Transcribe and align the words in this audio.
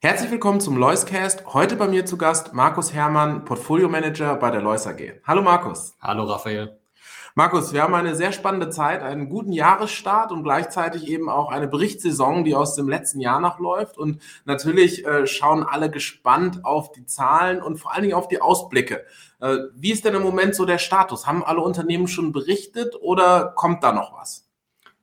Herzlich 0.00 0.30
willkommen 0.30 0.60
zum 0.60 0.76
Loiscast. 0.76 1.44
Heute 1.52 1.74
bei 1.74 1.88
mir 1.88 2.06
zu 2.06 2.16
Gast 2.16 2.54
Markus 2.54 2.94
Hermann, 2.94 3.44
Portfolio 3.44 3.88
Manager 3.88 4.36
bei 4.36 4.52
der 4.52 4.62
Lois 4.62 4.86
AG. 4.86 5.14
Hallo 5.24 5.42
Markus. 5.42 5.96
Hallo 6.00 6.22
Raphael. 6.22 6.78
Markus, 7.34 7.72
wir 7.72 7.82
haben 7.82 7.96
eine 7.96 8.14
sehr 8.14 8.30
spannende 8.30 8.70
Zeit, 8.70 9.02
einen 9.02 9.28
guten 9.28 9.50
Jahresstart 9.50 10.30
und 10.30 10.44
gleichzeitig 10.44 11.08
eben 11.08 11.28
auch 11.28 11.50
eine 11.50 11.66
Berichtssaison, 11.66 12.44
die 12.44 12.54
aus 12.54 12.76
dem 12.76 12.88
letzten 12.88 13.20
Jahr 13.20 13.40
noch 13.40 13.58
läuft. 13.58 13.98
Und 13.98 14.22
natürlich 14.44 15.04
äh, 15.04 15.26
schauen 15.26 15.64
alle 15.64 15.90
gespannt 15.90 16.64
auf 16.64 16.92
die 16.92 17.04
Zahlen 17.04 17.60
und 17.60 17.78
vor 17.78 17.92
allen 17.92 18.02
Dingen 18.02 18.14
auf 18.14 18.28
die 18.28 18.40
Ausblicke. 18.40 19.04
Äh, 19.40 19.56
wie 19.74 19.90
ist 19.90 20.04
denn 20.04 20.14
im 20.14 20.22
Moment 20.22 20.54
so 20.54 20.64
der 20.64 20.78
Status? 20.78 21.26
Haben 21.26 21.42
alle 21.42 21.60
Unternehmen 21.60 22.06
schon 22.06 22.30
berichtet 22.30 22.94
oder 23.00 23.52
kommt 23.56 23.82
da 23.82 23.90
noch 23.90 24.16
was? 24.16 24.48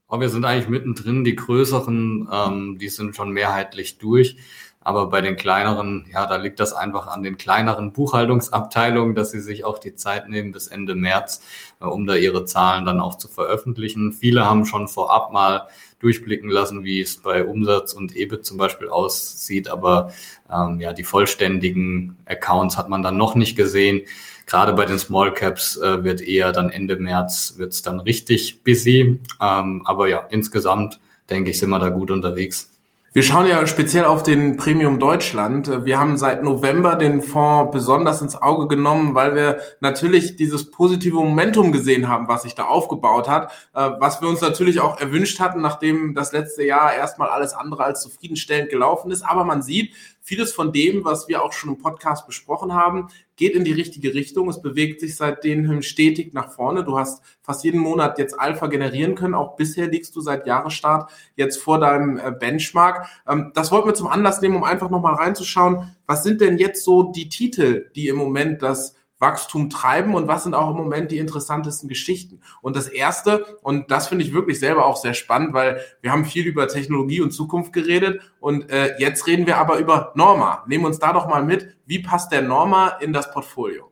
Oh, 0.08 0.22
wir 0.22 0.30
sind 0.30 0.46
eigentlich 0.46 0.70
mittendrin. 0.70 1.26
Die 1.26 1.36
größeren, 1.36 2.30
ähm, 2.32 2.78
die 2.80 2.88
sind 2.88 3.14
schon 3.16 3.32
mehrheitlich 3.32 3.98
durch. 3.98 4.38
Aber 4.86 5.08
bei 5.08 5.20
den 5.20 5.36
kleineren, 5.36 6.06
ja, 6.14 6.28
da 6.28 6.36
liegt 6.36 6.60
das 6.60 6.72
einfach 6.72 7.08
an 7.08 7.24
den 7.24 7.38
kleineren 7.38 7.92
Buchhaltungsabteilungen, 7.92 9.16
dass 9.16 9.32
sie 9.32 9.42
sich 9.42 9.66
auch 9.66 9.80
die 9.80 9.96
Zeit 9.96 10.30
nehmen 10.30 10.52
bis 10.52 10.68
Ende 10.68 10.94
März, 10.94 11.42
äh, 11.82 11.86
um 11.86 12.06
da 12.06 12.14
ihre 12.14 12.46
Zahlen 12.46 12.86
dann 12.86 13.00
auch 13.00 13.18
zu 13.18 13.28
veröffentlichen. 13.28 14.14
Viele 14.14 14.46
haben 14.46 14.66
schon 14.68 14.88
vorab 14.88 15.34
mal 15.34 15.68
durchblicken 16.00 16.52
lassen, 16.52 16.84
wie 16.84 17.02
es 17.02 17.18
bei 17.18 17.44
Umsatz 17.44 17.94
und 17.94 18.16
EBIT 18.16 18.46
zum 18.46 18.58
Beispiel 18.58 18.88
aussieht. 18.90 19.70
Aber 19.70 20.14
ähm, 20.54 20.80
ja, 20.80 20.94
die 20.94 21.04
vollständigen 21.04 22.16
Accounts 22.28 22.78
hat 22.78 22.88
man 22.88 23.02
dann 23.02 23.18
noch 23.18 23.34
nicht 23.34 23.56
gesehen. 23.56 24.04
Gerade 24.46 24.74
bei 24.74 24.86
den 24.86 25.00
Small 25.00 25.34
Caps 25.34 25.78
äh, 25.78 26.04
wird 26.04 26.22
eher 26.22 26.52
dann 26.52 26.70
Ende 26.70 26.98
März 26.98 27.56
wird's 27.58 27.82
dann 27.82 28.00
richtig 28.00 28.62
busy. 28.64 29.20
Ähm, 29.42 29.82
aber 29.86 30.10
ja, 30.10 30.28
insgesamt 30.30 31.00
denke 31.32 31.50
ich, 31.50 31.58
sind 31.58 31.72
wir 31.72 31.80
da 31.80 31.90
gut 31.90 32.12
unterwegs. 32.12 32.75
Wir 33.16 33.24
schauen 33.24 33.48
ja 33.48 33.66
speziell 33.66 34.04
auf 34.04 34.24
den 34.24 34.58
Premium 34.58 35.00
Deutschland. 35.00 35.86
Wir 35.86 35.98
haben 35.98 36.18
seit 36.18 36.44
November 36.44 36.98
den 36.98 37.22
Fonds 37.22 37.72
besonders 37.72 38.22
ins 38.22 38.36
Auge 38.36 38.68
genommen, 38.68 39.16
weil 39.16 39.36
wir 39.36 39.62
natürlich 39.80 40.36
dieses 40.36 40.70
positive 40.70 41.16
Momentum 41.16 41.72
gesehen 41.72 42.10
haben, 42.10 42.28
was 42.28 42.42
sich 42.42 42.56
da 42.56 42.66
aufgebaut 42.66 43.30
hat, 43.30 43.54
äh, 43.74 43.90
was 44.00 44.20
wir 44.20 44.28
uns 44.28 44.42
natürlich 44.42 44.82
auch 44.82 45.00
erwünscht 45.00 45.40
hatten, 45.40 45.62
nachdem 45.62 46.14
das 46.14 46.34
letzte 46.34 46.66
Jahr 46.66 46.94
erstmal 46.94 47.30
alles 47.30 47.54
andere 47.54 47.86
als 47.86 48.02
zufriedenstellend 48.02 48.70
gelaufen 48.70 49.10
ist. 49.12 49.22
Aber 49.22 49.46
man 49.46 49.62
sieht, 49.62 49.94
vieles 50.26 50.54
von 50.54 50.74
dem, 50.74 51.06
was 51.06 51.28
wir 51.28 51.44
auch 51.44 51.54
schon 51.54 51.70
im 51.70 51.78
Podcast 51.78 52.26
besprochen 52.26 52.74
haben, 52.74 53.10
geht 53.36 53.54
in 53.54 53.64
die 53.64 53.74
richtige 53.74 54.16
Richtung. 54.16 54.50
Es 54.50 54.60
bewegt 54.60 55.00
sich 55.00 55.16
seitdem 55.16 55.84
stetig 55.84 56.34
nach 56.34 56.52
vorne. 56.52 56.84
Du 56.84 56.98
hast 56.98 57.22
fast 57.44 57.64
jeden 57.64 57.80
Monat 57.80 58.18
jetzt 58.18 58.40
Alpha 58.40 58.66
generieren 58.66 59.14
können. 59.14 59.36
Auch 59.36 59.56
bisher 59.56 59.88
liegst 59.88 60.16
du 60.16 60.22
seit 60.22 60.48
Jahresstart 60.48 61.12
jetzt 61.36 61.62
vor 61.62 61.80
deinem 61.80 62.18
äh, 62.18 62.32
Benchmark. 62.32 63.08
Ähm, 63.28 63.52
das 63.54 63.72
wollten 63.72 63.90
wir 63.90 63.94
zum 63.94 64.08
Anlass 64.08 64.42
nehmen, 64.42 64.56
um 64.56 64.64
einfach 64.64 64.90
nochmal 64.90 65.14
reinzuschauen, 65.14 65.96
was 66.08 66.24
sind 66.24 66.42
denn 66.42 66.58
jetzt 66.58 66.84
so 66.84 67.04
die 67.04 67.30
Titel, 67.30 67.92
die 67.96 68.08
im 68.08 68.16
Moment 68.16 68.64
das 68.64 68.96
Wachstum 69.20 69.70
treiben 69.70 70.14
und 70.14 70.28
was 70.28 70.44
sind 70.44 70.54
auch 70.54 70.70
im 70.70 70.76
Moment 70.76 71.12
die 71.12 71.18
interessantesten 71.18 71.88
Geschichten. 71.88 72.42
Und 72.62 72.76
das 72.76 72.88
Erste, 72.88 73.58
und 73.62 73.90
das 73.90 74.08
finde 74.08 74.26
ich 74.26 74.34
wirklich 74.34 74.60
selber 74.60 74.86
auch 74.86 74.98
sehr 74.98 75.14
spannend, 75.14 75.54
weil 75.54 75.80
wir 76.02 76.12
haben 76.12 76.26
viel 76.26 76.46
über 76.46 76.68
Technologie 76.68 77.22
und 77.22 77.32
Zukunft 77.32 77.72
geredet 77.74 78.22
und 78.40 78.70
äh, 78.70 78.98
jetzt 79.00 79.28
reden 79.28 79.48
wir 79.48 79.58
aber 79.58 79.78
über 79.78 80.12
Norma. 80.16 80.64
Nehmen 80.68 80.86
uns 80.86 81.00
da 81.00 81.14
doch 81.14 81.28
mal 81.28 81.44
mit, 81.44 81.78
wie 81.86 82.00
passt 82.00 82.32
der 82.32 82.42
Norma 82.42 82.90
in 83.00 83.14
das 83.14 83.32
Portfolio? 83.32 83.92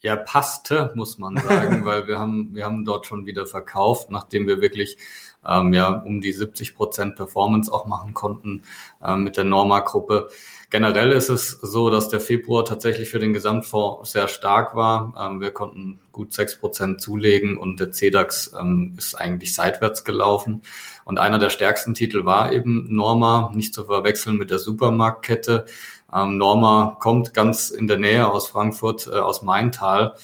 Ja, 0.00 0.16
passte, 0.16 0.92
muss 0.96 1.18
man 1.18 1.36
sagen, 1.36 1.84
weil 1.84 2.08
wir 2.08 2.18
haben, 2.18 2.54
wir 2.54 2.64
haben 2.64 2.84
dort 2.84 3.06
schon 3.06 3.24
wieder 3.24 3.46
verkauft, 3.46 4.10
nachdem 4.10 4.48
wir 4.48 4.60
wirklich 4.60 4.98
ähm, 5.46 5.72
ja 5.72 5.88
um 5.88 6.20
die 6.20 6.32
70 6.32 6.74
Prozent 6.74 7.14
Performance 7.16 7.72
auch 7.72 7.86
machen 7.86 8.12
konnten 8.12 8.62
ähm, 9.02 9.24
mit 9.24 9.36
der 9.36 9.44
Norma-Gruppe. 9.44 10.28
Generell 10.72 11.12
ist 11.12 11.28
es 11.28 11.50
so, 11.50 11.90
dass 11.90 12.08
der 12.08 12.18
Februar 12.18 12.64
tatsächlich 12.64 13.10
für 13.10 13.18
den 13.18 13.34
Gesamtfonds 13.34 14.10
sehr 14.10 14.26
stark 14.26 14.74
war. 14.74 15.12
Ähm, 15.20 15.38
wir 15.38 15.50
konnten 15.50 16.00
gut 16.12 16.32
sechs 16.32 16.58
Prozent 16.58 17.02
zulegen 17.02 17.58
und 17.58 17.78
der 17.78 17.92
CEDAX 17.92 18.54
ähm, 18.58 18.94
ist 18.96 19.14
eigentlich 19.14 19.54
seitwärts 19.54 20.02
gelaufen. 20.02 20.62
Und 21.04 21.18
einer 21.18 21.38
der 21.38 21.50
stärksten 21.50 21.92
Titel 21.92 22.24
war 22.24 22.52
eben 22.52 22.86
Norma, 22.88 23.52
nicht 23.54 23.74
zu 23.74 23.84
verwechseln 23.84 24.38
mit 24.38 24.50
der 24.50 24.58
Supermarktkette. 24.58 25.66
Ähm, 26.10 26.38
Norma 26.38 26.96
kommt 27.00 27.34
ganz 27.34 27.68
in 27.68 27.86
der 27.86 27.98
Nähe 27.98 28.26
aus 28.26 28.48
Frankfurt, 28.48 29.08
äh, 29.08 29.18
aus 29.18 29.42
Maintal 29.42 30.14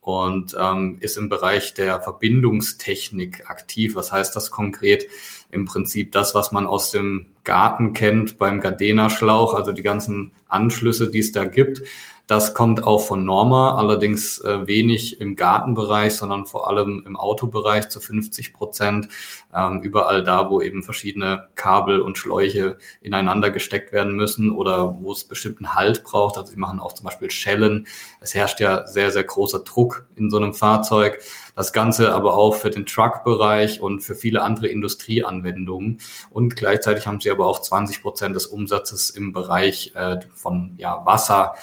und 0.00 0.56
ähm, 0.58 0.96
ist 1.00 1.18
im 1.18 1.28
Bereich 1.28 1.74
der 1.74 2.00
Verbindungstechnik 2.00 3.50
aktiv. 3.50 3.94
Was 3.94 4.10
heißt 4.10 4.34
das 4.34 4.50
konkret? 4.50 5.06
Im 5.50 5.66
Prinzip 5.66 6.12
das, 6.12 6.34
was 6.34 6.50
man 6.50 6.66
aus 6.66 6.92
dem 6.92 7.26
Garten 7.48 7.94
kennt 7.94 8.36
beim 8.36 8.60
Gardena-Schlauch, 8.60 9.54
also 9.54 9.72
die 9.72 9.82
ganzen 9.82 10.32
Anschlüsse, 10.48 11.10
die 11.10 11.20
es 11.20 11.32
da 11.32 11.46
gibt. 11.46 11.80
Das 12.28 12.52
kommt 12.52 12.84
auch 12.84 12.98
von 12.98 13.24
Norma, 13.24 13.76
allerdings 13.76 14.38
äh, 14.40 14.66
wenig 14.66 15.18
im 15.18 15.34
Gartenbereich, 15.34 16.14
sondern 16.14 16.44
vor 16.44 16.68
allem 16.68 17.02
im 17.06 17.16
Autobereich 17.16 17.88
zu 17.88 18.00
50 18.00 18.52
Prozent. 18.52 19.08
Ähm, 19.54 19.80
überall 19.80 20.22
da, 20.22 20.50
wo 20.50 20.60
eben 20.60 20.82
verschiedene 20.82 21.48
Kabel 21.54 22.02
und 22.02 22.18
Schläuche 22.18 22.76
ineinander 23.00 23.50
gesteckt 23.50 23.92
werden 23.92 24.14
müssen 24.14 24.50
oder 24.50 24.98
wo 25.00 25.12
es 25.12 25.24
bestimmten 25.24 25.74
Halt 25.74 26.04
braucht. 26.04 26.36
Also 26.36 26.52
sie 26.52 26.58
machen 26.58 26.80
auch 26.80 26.92
zum 26.92 27.06
Beispiel 27.06 27.30
Schellen. 27.30 27.86
Es 28.20 28.34
herrscht 28.34 28.60
ja 28.60 28.86
sehr, 28.86 29.10
sehr 29.10 29.24
großer 29.24 29.60
Druck 29.60 30.06
in 30.14 30.28
so 30.28 30.36
einem 30.36 30.52
Fahrzeug. 30.52 31.22
Das 31.56 31.72
Ganze 31.72 32.12
aber 32.12 32.36
auch 32.36 32.56
für 32.56 32.68
den 32.68 32.84
Truck-Bereich 32.84 33.80
und 33.80 34.00
für 34.00 34.14
viele 34.14 34.42
andere 34.42 34.68
Industrieanwendungen. 34.68 35.98
Und 36.28 36.56
gleichzeitig 36.56 37.06
haben 37.06 37.22
sie 37.22 37.30
aber 37.30 37.46
auch 37.46 37.62
20 37.62 38.02
Prozent 38.02 38.36
des 38.36 38.46
Umsatzes 38.46 39.08
im 39.08 39.32
Bereich 39.32 39.92
äh, 39.94 40.18
von 40.34 40.74
ja, 40.76 41.06
Wasser 41.06 41.54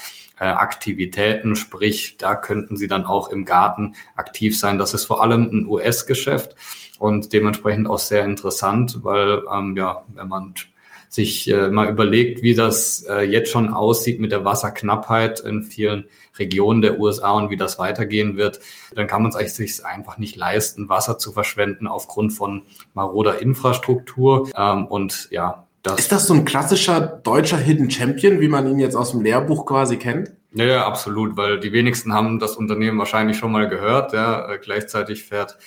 Aktivitäten, 0.43 1.55
sprich, 1.55 2.17
da 2.17 2.35
könnten 2.35 2.77
sie 2.77 2.87
dann 2.87 3.05
auch 3.05 3.29
im 3.29 3.45
Garten 3.45 3.95
aktiv 4.15 4.57
sein. 4.59 4.77
Das 4.77 4.93
ist 4.93 5.05
vor 5.05 5.21
allem 5.23 5.49
ein 5.51 5.67
US-Geschäft 5.67 6.55
und 6.99 7.33
dementsprechend 7.33 7.87
auch 7.87 7.99
sehr 7.99 8.25
interessant, 8.25 9.03
weil 9.03 9.43
ähm, 9.51 9.75
ja, 9.77 10.03
wenn 10.13 10.27
man 10.27 10.53
sich 11.09 11.49
äh, 11.49 11.69
mal 11.69 11.89
überlegt, 11.89 12.41
wie 12.41 12.53
das 12.53 13.03
äh, 13.09 13.21
jetzt 13.21 13.49
schon 13.49 13.73
aussieht 13.73 14.19
mit 14.19 14.31
der 14.31 14.43
Wasserknappheit 14.43 15.39
in 15.39 15.63
vielen 15.63 16.05
Regionen 16.37 16.81
der 16.81 16.99
USA 16.99 17.31
und 17.31 17.49
wie 17.49 17.57
das 17.57 17.79
weitergehen 17.79 18.35
wird, 18.35 18.59
dann 18.93 19.07
kann 19.07 19.23
man 19.23 19.31
es 19.33 19.55
sich 19.55 19.85
einfach 19.85 20.17
nicht 20.17 20.35
leisten, 20.35 20.89
Wasser 20.89 21.17
zu 21.17 21.31
verschwenden 21.31 21.87
aufgrund 21.87 22.33
von 22.33 22.63
maroder 22.93 23.41
Infrastruktur. 23.41 24.49
Ähm, 24.57 24.85
und 24.87 25.29
ja, 25.31 25.64
das 25.85 25.99
ist 25.99 26.11
das 26.11 26.25
so 26.25 26.33
ein 26.33 26.45
klassischer 26.45 26.99
deutscher 26.99 27.57
Hidden 27.57 27.91
Champion, 27.91 28.39
wie 28.39 28.47
man 28.47 28.67
ihn 28.67 28.79
jetzt 28.79 28.95
aus 28.95 29.11
dem 29.11 29.21
Lehrbuch 29.21 29.65
quasi 29.67 29.97
kennt? 29.97 30.33
Ja, 30.53 30.65
ja, 30.65 30.87
absolut, 30.87 31.37
weil 31.37 31.59
die 31.59 31.73
wenigsten 31.73 32.11
haben 32.13 32.39
das 32.39 32.55
Unternehmen 32.55 32.97
wahrscheinlich 32.97 33.37
schon 33.37 33.51
mal 33.51 33.69
gehört. 33.69 34.13
Ja. 34.13 34.51
Äh, 34.51 34.57
gleichzeitig 34.57 35.23
fährt 35.23 35.57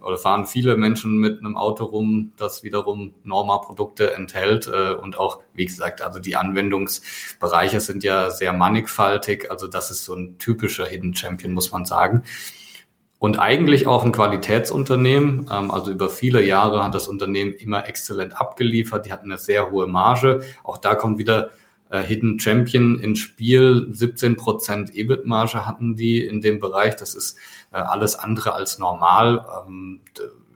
oder 0.00 0.16
fahren 0.16 0.46
viele 0.46 0.76
Menschen 0.76 1.18
mit 1.18 1.40
einem 1.40 1.56
Auto 1.56 1.84
rum, 1.84 2.32
das 2.36 2.62
wiederum 2.62 3.14
Norma-Produkte 3.24 4.14
enthält. 4.14 4.66
Äh, 4.66 4.94
und 4.94 5.18
auch, 5.18 5.40
wie 5.52 5.66
gesagt, 5.66 6.00
also 6.00 6.20
die 6.20 6.36
Anwendungsbereiche 6.36 7.80
sind 7.80 8.02
ja 8.02 8.30
sehr 8.30 8.54
mannigfaltig. 8.54 9.50
Also 9.50 9.66
das 9.66 9.90
ist 9.90 10.04
so 10.04 10.14
ein 10.14 10.38
typischer 10.38 10.86
Hidden 10.86 11.14
Champion, 11.14 11.52
muss 11.52 11.70
man 11.70 11.84
sagen 11.84 12.22
und 13.18 13.38
eigentlich 13.38 13.86
auch 13.86 14.04
ein 14.04 14.12
Qualitätsunternehmen. 14.12 15.48
Ähm, 15.50 15.70
also 15.70 15.90
über 15.90 16.10
viele 16.10 16.42
Jahre 16.42 16.84
hat 16.84 16.94
das 16.94 17.08
Unternehmen 17.08 17.52
immer 17.52 17.88
exzellent 17.88 18.38
abgeliefert. 18.38 19.06
Die 19.06 19.12
hatten 19.12 19.30
eine 19.30 19.38
sehr 19.38 19.70
hohe 19.70 19.86
Marge. 19.86 20.42
Auch 20.64 20.78
da 20.78 20.94
kommt 20.94 21.18
wieder 21.18 21.50
äh, 21.90 22.02
Hidden 22.02 22.38
Champion 22.38 22.98
ins 22.98 23.20
Spiel. 23.20 23.88
17 23.90 24.36
Prozent 24.36 24.94
EBIT-Marge 24.94 25.66
hatten 25.66 25.96
die 25.96 26.24
in 26.24 26.40
dem 26.40 26.60
Bereich. 26.60 26.96
Das 26.96 27.14
ist 27.14 27.38
äh, 27.72 27.76
alles 27.76 28.16
andere 28.16 28.52
als 28.52 28.78
normal. 28.78 29.44
Ähm, 29.66 30.00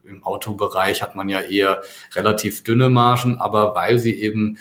Im 0.04 0.22
Autobereich 0.24 1.02
hat 1.02 1.16
man 1.16 1.28
ja 1.28 1.40
eher 1.40 1.82
relativ 2.14 2.62
dünne 2.62 2.90
Margen, 2.90 3.38
aber 3.38 3.74
weil 3.74 3.98
sie 3.98 4.20
eben 4.20 4.58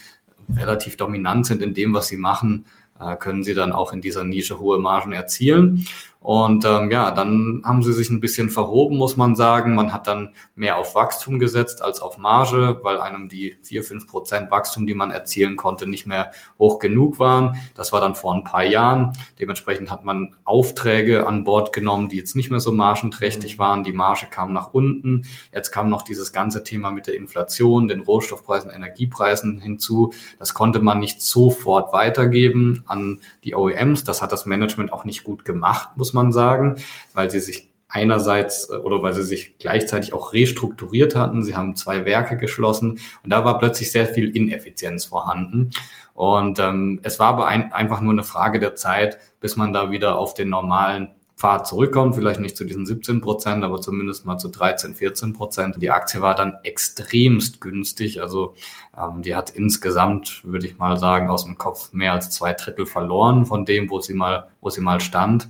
relativ 0.55 0.95
dominant 0.95 1.45
sind 1.45 1.61
in 1.61 1.73
dem, 1.73 1.93
was 1.93 2.07
sie 2.07 2.17
machen, 2.17 2.65
äh, 2.99 3.15
können 3.17 3.43
sie 3.43 3.53
dann 3.53 3.71
auch 3.71 3.93
in 3.93 4.01
dieser 4.01 4.23
Nische 4.23 4.59
hohe 4.59 4.79
Margen 4.79 5.11
erzielen. 5.11 5.87
Und 6.21 6.65
ähm, 6.65 6.91
ja, 6.91 7.11
dann 7.11 7.61
haben 7.63 7.81
sie 7.81 7.93
sich 7.93 8.09
ein 8.09 8.19
bisschen 8.19 8.49
verhoben, 8.49 8.97
muss 8.97 9.15
man 9.15 9.37
sagen. 9.37 9.73
Man 9.73 9.93
hat 9.93 10.05
dann 10.05 10.35
mehr 10.53 10.77
auf 10.77 10.93
Wachstum 10.93 11.39
gesetzt 11.39 11.81
als 11.81 12.01
auf 12.01 12.17
Marge, 12.17 12.79
weil 12.83 12.99
einem 12.99 13.29
die 13.29 13.57
vier 13.63 13.85
fünf 13.85 14.05
Prozent 14.05 14.51
Wachstum, 14.51 14.85
die 14.85 14.95
man 14.95 15.11
erzielen 15.11 15.55
konnte, 15.55 15.87
nicht 15.87 16.05
mehr 16.05 16.31
hoch 16.59 16.79
genug 16.79 17.19
waren. 17.19 17.57
Das 17.73 17.93
war 17.93 18.01
dann 18.01 18.15
vor 18.15 18.33
ein 18.33 18.43
paar 18.43 18.65
Jahren. 18.65 19.13
Dementsprechend 19.39 19.89
hat 19.89 20.03
man 20.03 20.35
Aufträge 20.43 21.25
an 21.25 21.45
Bord 21.45 21.71
genommen, 21.71 22.09
die 22.09 22.17
jetzt 22.17 22.35
nicht 22.35 22.51
mehr 22.51 22.59
so 22.59 22.73
margenträchtig 22.73 23.55
mhm. 23.55 23.59
waren. 23.59 23.83
Die 23.85 23.93
Marge 23.93 24.27
kam 24.29 24.51
nach 24.51 24.73
unten. 24.73 25.25
Jetzt 25.53 25.71
kam 25.71 25.89
noch 25.89 26.01
dieses 26.01 26.33
ganze 26.33 26.63
Thema 26.63 26.91
mit 26.91 27.07
der 27.07 27.15
Inflation, 27.15 27.87
den 27.87 28.01
Rohstoffpreisen, 28.01 28.71
Energiepreisen 28.71 29.61
hinzu. 29.61 30.11
Das 30.37 30.53
konnte 30.53 30.79
man 30.81 30.99
nicht 30.99 31.21
sofort 31.21 31.93
weitergeben 31.93 32.83
an 32.87 33.21
die 33.45 33.55
OEMs. 33.55 34.03
Das 34.03 34.21
hat 34.21 34.33
das 34.33 34.45
Management 34.45 34.91
auch 34.91 35.05
nicht 35.05 35.23
gut 35.23 35.45
gemacht, 35.45 35.91
muss 35.95 36.08
man 36.13 36.31
sagen, 36.31 36.75
weil 37.13 37.29
sie 37.29 37.39
sich 37.39 37.69
einerseits 37.89 38.69
äh, 38.69 38.77
oder 38.77 39.01
weil 39.01 39.13
sie 39.13 39.23
sich 39.23 39.57
gleichzeitig 39.57 40.13
auch 40.13 40.31
restrukturiert 40.31 41.15
hatten. 41.15 41.43
Sie 41.43 41.55
haben 41.55 41.75
zwei 41.75 42.05
Werke 42.05 42.37
geschlossen 42.37 42.99
und 43.23 43.29
da 43.29 43.43
war 43.43 43.59
plötzlich 43.59 43.91
sehr 43.91 44.05
viel 44.05 44.35
Ineffizienz 44.35 45.05
vorhanden. 45.05 45.71
Und 46.13 46.59
ähm, 46.59 46.99
es 47.03 47.19
war 47.19 47.29
aber 47.29 47.47
ein, 47.47 47.73
einfach 47.73 48.01
nur 48.01 48.13
eine 48.13 48.23
Frage 48.23 48.59
der 48.59 48.75
Zeit, 48.75 49.17
bis 49.39 49.55
man 49.55 49.73
da 49.73 49.91
wieder 49.91 50.17
auf 50.17 50.33
den 50.33 50.49
normalen 50.49 51.09
Pfad 51.35 51.67
zurückkommt, 51.67 52.15
vielleicht 52.15 52.41
nicht 52.41 52.57
zu 52.57 52.65
diesen 52.65 52.85
17 52.85 53.21
Prozent, 53.21 53.63
aber 53.63 53.79
zumindest 53.79 54.25
mal 54.25 54.37
zu 54.37 54.49
13, 54.49 54.93
14 54.95 55.31
Prozent. 55.31 55.81
Die 55.81 55.89
Aktie 55.89 56.19
war 56.19 56.35
dann 56.35 56.57
extremst 56.63 57.61
günstig. 57.61 58.21
Also 58.21 58.55
ähm, 58.97 59.21
die 59.21 59.35
hat 59.35 59.49
insgesamt, 59.49 60.41
würde 60.43 60.67
ich 60.67 60.77
mal 60.77 60.97
sagen, 60.97 61.29
aus 61.29 61.45
dem 61.45 61.57
Kopf 61.57 61.93
mehr 61.93 62.11
als 62.11 62.29
zwei 62.31 62.51
Drittel 62.53 62.85
verloren 62.85 63.45
von 63.45 63.63
dem, 63.63 63.89
wo 63.89 64.01
sie 64.01 64.13
mal, 64.13 64.49
wo 64.59 64.69
sie 64.69 64.81
mal 64.81 64.99
stand 64.99 65.47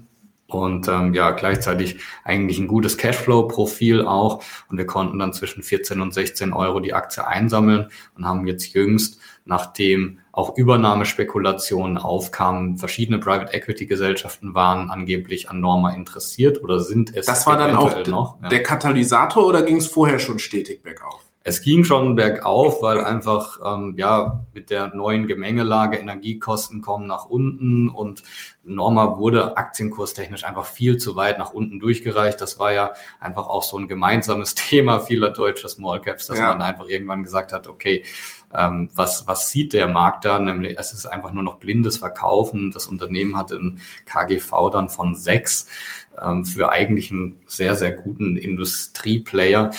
und 0.49 0.87
ähm, 0.87 1.13
ja 1.13 1.31
gleichzeitig 1.31 1.99
eigentlich 2.23 2.59
ein 2.59 2.67
gutes 2.67 2.97
Cashflow-Profil 2.97 4.05
auch. 4.05 4.43
Und 4.69 4.77
wir 4.77 4.85
konnten 4.85 5.19
dann 5.19 5.33
zwischen 5.33 5.63
14 5.63 6.01
und 6.01 6.13
16 6.13 6.53
Euro 6.53 6.79
die 6.79 6.93
Aktie 6.93 7.25
einsammeln 7.25 7.89
und 8.15 8.25
haben 8.25 8.47
jetzt 8.47 8.73
jüngst, 8.73 9.19
nachdem 9.45 10.19
auch 10.31 10.57
Übernahmespekulationen 10.57 11.97
aufkamen, 11.97 12.77
verschiedene 12.77 13.19
Private 13.19 13.53
Equity 13.53 13.85
Gesellschaften 13.85 14.53
waren 14.53 14.89
angeblich 14.89 15.49
an 15.49 15.59
Norma 15.59 15.91
interessiert 15.91 16.63
oder 16.63 16.79
sind 16.79 17.15
es. 17.15 17.25
Das 17.25 17.45
war 17.45 17.57
dann 17.57 17.75
auch 17.75 18.05
noch, 18.07 18.41
ja. 18.41 18.49
der 18.49 18.63
Katalysator 18.63 19.45
oder 19.45 19.63
ging 19.63 19.77
es 19.77 19.87
vorher 19.87 20.19
schon 20.19 20.39
stetig 20.39 20.81
bergauf? 20.83 21.28
Es 21.49 21.63
ging 21.63 21.83
schon 21.83 22.15
bergauf, 22.15 22.83
weil 22.83 23.03
einfach 23.03 23.59
ähm, 23.65 23.95
ja 23.97 24.45
mit 24.53 24.69
der 24.69 24.93
neuen 24.93 25.25
Gemengelage 25.25 25.97
Energiekosten 25.97 26.83
kommen 26.83 27.07
nach 27.07 27.25
unten 27.25 27.89
und 27.89 28.21
Norma 28.63 29.17
wurde 29.17 29.57
aktienkurstechnisch 29.57 30.43
einfach 30.43 30.65
viel 30.65 30.97
zu 30.97 31.15
weit 31.15 31.39
nach 31.39 31.51
unten 31.51 31.79
durchgereicht. 31.79 32.39
Das 32.39 32.59
war 32.59 32.71
ja 32.71 32.93
einfach 33.19 33.47
auch 33.47 33.63
so 33.63 33.79
ein 33.79 33.87
gemeinsames 33.87 34.53
Thema 34.69 34.99
vieler 34.99 35.31
deutscher 35.31 35.69
Small 35.69 35.99
Caps, 36.01 36.27
dass 36.27 36.37
ja. 36.37 36.49
man 36.49 36.61
einfach 36.61 36.87
irgendwann 36.87 37.23
gesagt 37.23 37.51
hat, 37.51 37.67
okay, 37.67 38.03
ähm, 38.53 38.91
was, 38.93 39.25
was 39.25 39.49
sieht 39.49 39.73
der 39.73 39.87
Markt 39.87 40.25
da? 40.25 40.37
Nämlich, 40.37 40.77
es 40.77 40.93
ist 40.93 41.07
einfach 41.07 41.31
nur 41.31 41.41
noch 41.41 41.57
blindes 41.57 41.97
Verkaufen. 41.97 42.71
Das 42.71 42.85
Unternehmen 42.85 43.35
hatte 43.35 43.55
ein 43.55 43.81
KGV 44.05 44.69
dann 44.71 44.89
von 44.89 45.15
sechs 45.15 45.67
ähm, 46.21 46.45
für 46.45 46.71
eigentlich 46.71 47.11
einen 47.11 47.39
sehr, 47.47 47.75
sehr 47.75 47.91
guten 47.91 48.37
Industrieplayer. 48.37 49.71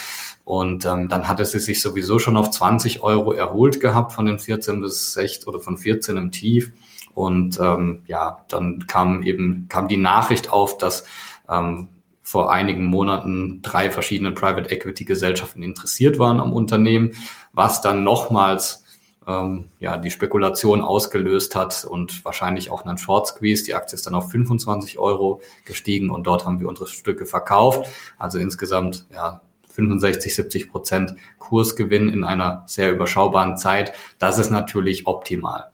Und 0.44 0.84
ähm, 0.84 1.08
dann 1.08 1.28
hatte 1.28 1.44
sie 1.44 1.60
sich 1.60 1.80
sowieso 1.80 2.18
schon 2.18 2.36
auf 2.36 2.50
20 2.50 3.02
Euro 3.02 3.32
erholt 3.32 3.80
gehabt 3.80 4.12
von 4.12 4.26
den 4.26 4.38
14 4.38 4.80
bis 4.80 5.12
16 5.12 5.48
oder 5.48 5.60
von 5.60 5.78
14 5.78 6.16
im 6.16 6.30
Tief. 6.30 6.72
Und 7.14 7.58
ähm, 7.60 8.02
ja, 8.06 8.44
dann 8.48 8.86
kam 8.86 9.22
eben 9.22 9.66
kam 9.68 9.88
die 9.88 9.96
Nachricht 9.96 10.52
auf, 10.52 10.78
dass 10.78 11.04
ähm, 11.48 11.88
vor 12.22 12.52
einigen 12.52 12.84
Monaten 12.84 13.60
drei 13.62 13.90
verschiedene 13.90 14.32
Private 14.32 14.70
Equity 14.70 15.04
Gesellschaften 15.04 15.62
interessiert 15.62 16.18
waren 16.18 16.40
am 16.40 16.52
Unternehmen, 16.52 17.12
was 17.52 17.80
dann 17.80 18.04
nochmals 18.04 18.84
ähm, 19.26 19.68
ja, 19.78 19.96
die 19.96 20.10
Spekulation 20.10 20.80
ausgelöst 20.80 21.54
hat 21.54 21.84
und 21.84 22.24
wahrscheinlich 22.24 22.70
auch 22.70 22.84
einen 22.84 22.98
Short 22.98 23.26
Squeeze. 23.26 23.64
Die 23.64 23.74
Aktie 23.74 23.94
ist 23.96 24.06
dann 24.06 24.14
auf 24.14 24.30
25 24.30 24.98
Euro 24.98 25.40
gestiegen 25.64 26.10
und 26.10 26.26
dort 26.26 26.46
haben 26.46 26.60
wir 26.60 26.68
unsere 26.68 26.88
Stücke 26.88 27.26
verkauft. 27.26 27.88
Also 28.18 28.38
insgesamt 28.38 29.06
ja, 29.12 29.40
65, 29.68 30.34
70 30.34 30.70
Prozent 30.70 31.16
Kursgewinn 31.38 32.08
in 32.08 32.24
einer 32.24 32.64
sehr 32.66 32.92
überschaubaren 32.92 33.56
Zeit. 33.56 33.92
Das 34.18 34.38
ist 34.38 34.50
natürlich 34.50 35.06
optimal. 35.06 35.70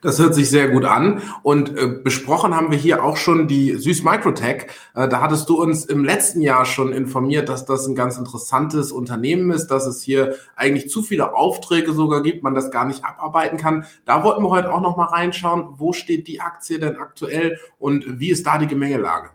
Das 0.00 0.18
hört 0.18 0.34
sich 0.34 0.50
sehr 0.50 0.68
gut 0.68 0.84
an. 0.84 1.22
Und 1.42 1.76
äh, 1.76 1.86
besprochen 1.86 2.54
haben 2.54 2.70
wir 2.70 2.78
hier 2.78 3.04
auch 3.04 3.16
schon 3.16 3.48
die 3.48 3.74
Süß 3.74 4.02
Microtech. 4.04 4.66
Äh, 4.94 5.08
da 5.08 5.20
hattest 5.20 5.48
du 5.48 5.60
uns 5.60 5.84
im 5.84 6.04
letzten 6.04 6.40
Jahr 6.40 6.64
schon 6.64 6.92
informiert, 6.92 7.48
dass 7.48 7.64
das 7.64 7.86
ein 7.86 7.94
ganz 7.94 8.16
interessantes 8.16 8.92
Unternehmen 8.92 9.50
ist, 9.50 9.68
dass 9.68 9.86
es 9.86 10.02
hier 10.02 10.36
eigentlich 10.56 10.90
zu 10.90 11.02
viele 11.02 11.34
Aufträge 11.34 11.92
sogar 11.92 12.22
gibt, 12.22 12.42
man 12.42 12.54
das 12.54 12.70
gar 12.70 12.86
nicht 12.86 13.04
abarbeiten 13.04 13.58
kann. 13.58 13.86
Da 14.04 14.24
wollten 14.24 14.42
wir 14.42 14.50
heute 14.50 14.72
auch 14.72 14.80
noch 14.80 14.96
mal 14.96 15.06
reinschauen. 15.06 15.74
Wo 15.76 15.92
steht 15.92 16.28
die 16.28 16.40
Aktie 16.40 16.78
denn 16.78 16.96
aktuell 16.96 17.58
und 17.78 18.20
wie 18.20 18.30
ist 18.30 18.46
da 18.46 18.58
die 18.58 18.66
Gemengelage? 18.66 19.30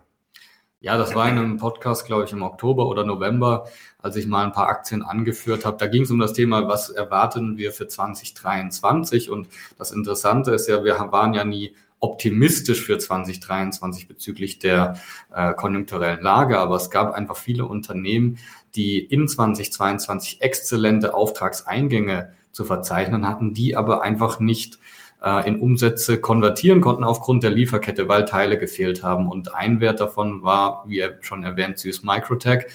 Ja, 0.84 0.98
das 0.98 1.14
war 1.14 1.26
in 1.30 1.38
einem 1.38 1.56
Podcast, 1.56 2.04
glaube 2.04 2.24
ich, 2.24 2.32
im 2.32 2.42
Oktober 2.42 2.88
oder 2.88 3.06
November, 3.06 3.64
als 4.02 4.16
ich 4.16 4.26
mal 4.26 4.44
ein 4.44 4.52
paar 4.52 4.68
Aktien 4.68 5.02
angeführt 5.02 5.64
habe. 5.64 5.78
Da 5.78 5.86
ging 5.86 6.02
es 6.02 6.10
um 6.10 6.18
das 6.18 6.34
Thema, 6.34 6.68
was 6.68 6.90
erwarten 6.90 7.56
wir 7.56 7.72
für 7.72 7.88
2023? 7.88 9.30
Und 9.30 9.48
das 9.78 9.92
Interessante 9.92 10.50
ist 10.50 10.68
ja, 10.68 10.84
wir 10.84 10.98
waren 11.10 11.32
ja 11.32 11.42
nie 11.42 11.74
optimistisch 12.00 12.84
für 12.84 12.98
2023 12.98 14.08
bezüglich 14.08 14.58
der 14.58 14.98
äh, 15.34 15.54
konjunkturellen 15.54 16.20
Lage, 16.20 16.58
aber 16.58 16.76
es 16.76 16.90
gab 16.90 17.14
einfach 17.14 17.38
viele 17.38 17.64
Unternehmen, 17.64 18.36
die 18.74 18.98
in 18.98 19.26
2022 19.26 20.42
exzellente 20.42 21.14
Auftragseingänge 21.14 22.34
zu 22.52 22.66
verzeichnen 22.66 23.26
hatten, 23.26 23.54
die 23.54 23.74
aber 23.74 24.02
einfach 24.02 24.38
nicht 24.38 24.78
äh, 25.24 25.48
in 25.48 25.58
Umsätze 25.58 26.20
konvertieren 26.20 26.80
konnten 26.80 27.02
aufgrund 27.02 27.42
der 27.42 27.50
Lieferkette, 27.50 28.08
weil 28.08 28.24
Teile 28.26 28.58
gefehlt 28.58 29.02
haben. 29.02 29.28
Und 29.28 29.54
ein 29.54 29.80
Wert 29.80 30.00
davon 30.00 30.42
war, 30.42 30.84
wie 30.86 31.02
schon 31.20 31.42
erwähnt, 31.42 31.78
Süß 31.78 32.02
Microtech, 32.02 32.66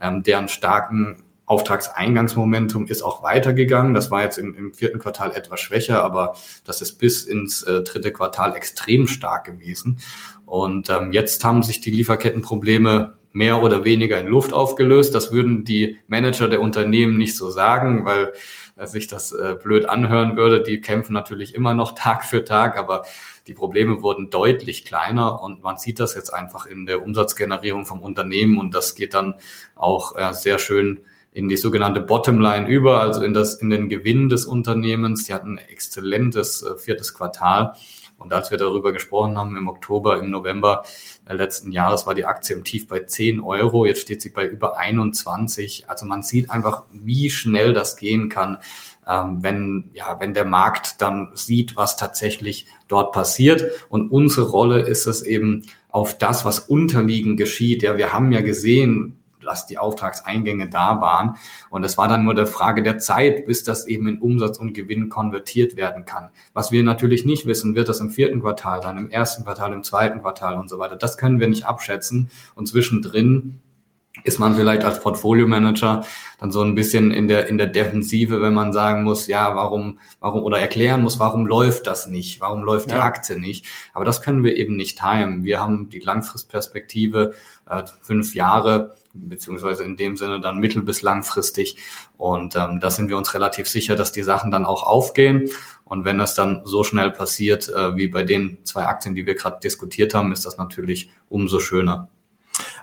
ähm, 0.00 0.22
deren 0.22 0.48
starken 0.48 1.22
Auftragseingangsmomentum 1.44 2.86
ist 2.86 3.02
auch 3.02 3.22
weitergegangen. 3.22 3.94
Das 3.94 4.10
war 4.10 4.22
jetzt 4.22 4.38
im, 4.38 4.54
im, 4.54 4.74
vierten 4.74 4.98
Quartal 4.98 5.32
etwas 5.32 5.60
schwächer, 5.60 6.02
aber 6.02 6.36
das 6.64 6.82
ist 6.82 6.98
bis 6.98 7.24
ins 7.24 7.62
äh, 7.62 7.82
dritte 7.82 8.12
Quartal 8.12 8.54
extrem 8.54 9.06
stark 9.06 9.44
gewesen. 9.44 9.98
Und 10.44 10.90
ähm, 10.90 11.12
jetzt 11.12 11.44
haben 11.44 11.62
sich 11.62 11.80
die 11.80 11.90
Lieferkettenprobleme 11.90 13.14
mehr 13.32 13.62
oder 13.62 13.84
weniger 13.84 14.18
in 14.20 14.26
Luft 14.26 14.52
aufgelöst. 14.52 15.14
Das 15.14 15.32
würden 15.32 15.64
die 15.64 15.98
Manager 16.06 16.48
der 16.48 16.60
Unternehmen 16.60 17.16
nicht 17.16 17.36
so 17.36 17.50
sagen, 17.50 18.04
weil 18.04 18.32
sich 18.86 19.06
das 19.06 19.32
äh, 19.32 19.56
blöd 19.62 19.88
anhören 19.88 20.36
würde. 20.36 20.62
Die 20.62 20.80
kämpfen 20.80 21.12
natürlich 21.12 21.54
immer 21.54 21.74
noch 21.74 21.92
Tag 21.96 22.24
für 22.24 22.44
Tag, 22.44 22.78
aber 22.78 23.04
die 23.46 23.54
Probleme 23.54 24.02
wurden 24.02 24.30
deutlich 24.30 24.84
kleiner 24.84 25.42
und 25.42 25.62
man 25.62 25.78
sieht 25.78 26.00
das 26.00 26.14
jetzt 26.14 26.32
einfach 26.32 26.66
in 26.66 26.86
der 26.86 27.02
Umsatzgenerierung 27.02 27.86
vom 27.86 28.00
Unternehmen 28.00 28.58
und 28.58 28.74
das 28.74 28.94
geht 28.94 29.14
dann 29.14 29.34
auch 29.74 30.16
äh, 30.16 30.32
sehr 30.32 30.58
schön 30.58 31.00
in 31.32 31.48
die 31.48 31.56
sogenannte 31.56 32.00
Bottomline 32.00 32.66
über, 32.66 33.00
also 33.00 33.22
in 33.22 33.32
das 33.32 33.54
in 33.54 33.70
den 33.70 33.88
Gewinn 33.88 34.28
des 34.28 34.44
Unternehmens. 34.44 35.24
Die 35.24 35.34
hatten 35.34 35.58
ein 35.58 35.68
exzellentes 35.68 36.62
äh, 36.62 36.76
viertes 36.76 37.14
Quartal 37.14 37.74
und 38.18 38.32
als 38.32 38.50
wir 38.50 38.58
darüber 38.58 38.92
gesprochen 38.92 39.38
haben 39.38 39.56
im 39.56 39.68
Oktober, 39.68 40.18
im 40.18 40.30
November 40.30 40.84
letzten 41.28 41.72
Jahres 41.72 42.06
war 42.06 42.14
die 42.14 42.24
Aktie 42.24 42.56
im 42.56 42.64
Tief 42.64 42.88
bei 42.88 43.00
10 43.00 43.40
Euro. 43.40 43.86
Jetzt 43.86 44.00
steht 44.00 44.20
sie 44.20 44.30
bei 44.30 44.46
über 44.46 44.76
21. 44.76 45.84
Also 45.88 46.04
man 46.04 46.22
sieht 46.22 46.50
einfach, 46.50 46.84
wie 46.92 47.30
schnell 47.30 47.72
das 47.72 47.96
gehen 47.96 48.28
kann, 48.28 48.58
ähm, 49.06 49.38
wenn, 49.42 49.90
ja, 49.94 50.18
wenn 50.20 50.34
der 50.34 50.44
Markt 50.44 51.00
dann 51.00 51.30
sieht, 51.34 51.76
was 51.76 51.96
tatsächlich 51.96 52.66
dort 52.88 53.12
passiert. 53.12 53.64
Und 53.88 54.10
unsere 54.10 54.48
Rolle 54.48 54.80
ist 54.80 55.06
es 55.06 55.22
eben, 55.22 55.64
auf 55.90 56.18
das, 56.18 56.44
was 56.44 56.60
unterliegend 56.60 57.38
geschieht. 57.38 57.82
Ja, 57.82 57.96
wir 57.96 58.12
haben 58.12 58.30
ja 58.30 58.42
gesehen, 58.42 59.17
dass 59.48 59.66
die 59.66 59.78
Auftragseingänge 59.78 60.68
da 60.68 61.00
waren. 61.00 61.36
Und 61.70 61.84
es 61.84 61.98
war 61.98 62.06
dann 62.06 62.24
nur 62.24 62.34
der 62.34 62.46
Frage 62.46 62.82
der 62.82 62.98
Zeit, 62.98 63.46
bis 63.46 63.64
das 63.64 63.86
eben 63.86 64.06
in 64.06 64.18
Umsatz 64.18 64.58
und 64.58 64.74
Gewinn 64.74 65.08
konvertiert 65.08 65.76
werden 65.76 66.04
kann. 66.04 66.28
Was 66.52 66.70
wir 66.70 66.82
natürlich 66.82 67.24
nicht 67.24 67.46
wissen, 67.46 67.74
wird 67.74 67.88
das 67.88 68.00
im 68.00 68.10
vierten 68.10 68.40
Quartal 68.40 68.80
dann, 68.80 68.98
im 68.98 69.10
ersten 69.10 69.44
Quartal, 69.44 69.72
im 69.72 69.82
zweiten 69.82 70.20
Quartal 70.20 70.58
und 70.58 70.68
so 70.68 70.78
weiter. 70.78 70.96
Das 70.96 71.16
können 71.16 71.40
wir 71.40 71.48
nicht 71.48 71.64
abschätzen. 71.64 72.30
Und 72.54 72.68
zwischendrin 72.68 73.60
ist 74.24 74.38
man 74.38 74.56
vielleicht 74.56 74.84
als 74.84 75.00
Portfolio-Manager 75.00 76.04
dann 76.40 76.52
so 76.52 76.62
ein 76.62 76.74
bisschen 76.74 77.10
in 77.10 77.28
der, 77.28 77.48
in 77.48 77.58
der 77.58 77.66
Defensive, 77.66 78.40
wenn 78.40 78.54
man 78.54 78.72
sagen 78.72 79.02
muss, 79.02 79.26
ja, 79.26 79.54
warum, 79.54 79.98
warum, 80.20 80.42
oder 80.42 80.58
erklären 80.58 81.02
muss, 81.02 81.18
warum 81.18 81.46
läuft 81.46 81.86
das 81.86 82.06
nicht? 82.06 82.40
Warum 82.40 82.62
läuft 82.62 82.90
die 82.90 82.94
ja. 82.94 83.02
Aktie 83.02 83.38
nicht? 83.38 83.66
Aber 83.92 84.04
das 84.04 84.22
können 84.22 84.44
wir 84.44 84.56
eben 84.56 84.76
nicht 84.76 84.98
timen. 85.00 85.44
Wir 85.44 85.60
haben 85.60 85.88
die 85.88 86.00
Langfristperspektive, 86.00 87.34
äh, 87.68 87.82
fünf 88.02 88.34
Jahre, 88.34 88.96
beziehungsweise 89.14 89.84
in 89.84 89.96
dem 89.96 90.16
Sinne 90.16 90.40
dann 90.40 90.58
mittel- 90.58 90.82
bis 90.82 91.02
langfristig. 91.02 91.76
Und 92.16 92.56
ähm, 92.56 92.80
da 92.80 92.90
sind 92.90 93.08
wir 93.08 93.16
uns 93.16 93.34
relativ 93.34 93.68
sicher, 93.68 93.96
dass 93.96 94.12
die 94.12 94.22
Sachen 94.22 94.50
dann 94.50 94.64
auch 94.64 94.84
aufgehen. 94.84 95.50
Und 95.84 96.04
wenn 96.04 96.18
das 96.18 96.34
dann 96.34 96.62
so 96.64 96.84
schnell 96.84 97.10
passiert, 97.10 97.68
äh, 97.68 97.96
wie 97.96 98.08
bei 98.08 98.22
den 98.22 98.64
zwei 98.64 98.86
Aktien, 98.86 99.14
die 99.14 99.26
wir 99.26 99.34
gerade 99.34 99.58
diskutiert 99.60 100.14
haben, 100.14 100.32
ist 100.32 100.46
das 100.46 100.58
natürlich 100.58 101.10
umso 101.28 101.60
schöner. 101.60 102.08